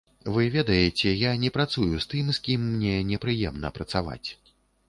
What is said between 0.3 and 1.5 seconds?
Вы ведаеце, я